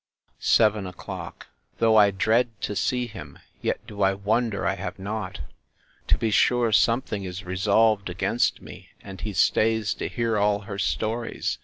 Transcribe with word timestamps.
Seven 0.39 0.87
o'clock. 0.87 1.45
Though 1.77 1.95
I 1.95 2.09
dread 2.09 2.59
to 2.61 2.75
see 2.75 3.05
him, 3.05 3.37
yet 3.61 3.85
do 3.85 4.01
I 4.01 4.15
wonder 4.15 4.65
I 4.65 4.73
have 4.73 4.97
not. 4.97 5.41
To 6.07 6.17
be 6.17 6.31
sure 6.31 6.71
something 6.71 7.23
is 7.23 7.43
resolved 7.45 8.09
against 8.09 8.63
me, 8.63 8.89
and 9.03 9.21
he 9.21 9.33
stays 9.33 9.93
to 9.93 10.07
hear 10.09 10.39
all 10.39 10.61
her 10.61 10.79
stories. 10.79 11.59